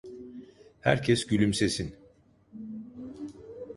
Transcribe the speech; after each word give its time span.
Herkes 0.79 1.27
gülümsesin. 1.27 1.95